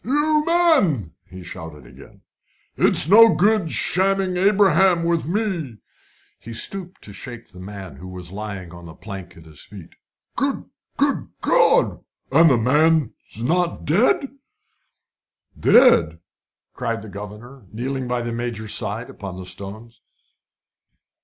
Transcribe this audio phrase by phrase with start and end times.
[0.03, 2.21] "You men!" he shouted again;
[2.75, 5.77] "it's no good shamming Abraham with me!"
[6.39, 9.93] He stooped to shake the man who was lying on the plank at his feet.
[10.35, 10.65] "Good
[10.97, 12.03] good God!
[12.31, 14.31] The the man's not dead?"
[15.59, 16.17] "Dead!"
[16.73, 20.01] cried the governor, kneeling by the Major's side upon the stones.